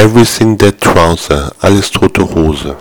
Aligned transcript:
Everything 0.00 0.56
Dead 0.56 0.80
Trouser, 0.80 1.52
alles 1.60 1.90
tote 1.90 2.22
Hose. 2.22 2.74